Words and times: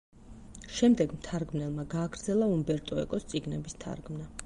შემდეგ 0.77 1.13
მთარგმნელმა 1.17 1.87
გააგრძელა 1.93 2.51
უმბერტო 2.57 3.01
ეკოს 3.07 3.33
წიგნების 3.35 3.83
თარგმნა. 3.87 4.33